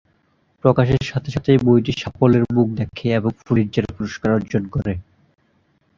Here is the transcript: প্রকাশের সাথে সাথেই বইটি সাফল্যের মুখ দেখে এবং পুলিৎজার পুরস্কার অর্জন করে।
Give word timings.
প্রকাশের 0.63 1.01
সাথে 1.03 1.29
সাথেই 1.31 1.59
বইটি 1.65 1.91
সাফল্যের 1.93 2.43
মুখ 2.53 2.67
দেখে 2.79 3.07
এবং 3.13 3.31
পুলিৎজার 3.45 3.85
পুরস্কার 3.95 4.29
অর্জন 4.31 4.63
করে। 4.67 4.93